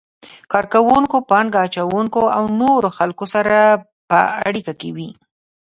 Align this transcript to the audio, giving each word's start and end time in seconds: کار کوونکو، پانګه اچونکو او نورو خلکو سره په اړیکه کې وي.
کار 0.51 0.65
کوونکو، 0.73 1.17
پانګه 1.29 1.59
اچونکو 1.65 2.23
او 2.37 2.43
نورو 2.59 2.89
خلکو 2.97 3.25
سره 3.33 3.55
په 4.09 4.17
اړیکه 4.47 4.73
کې 4.79 4.89
وي. 4.95 5.09